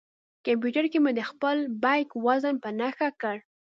کمپیوټر 0.45 0.85
کې 0.91 0.99
مې 1.03 1.11
د 1.15 1.21
خپل 1.29 1.57
بیک 1.83 2.09
وزن 2.25 2.55
په 2.63 2.69
نښه 2.79 3.09
کړ. 3.21 3.35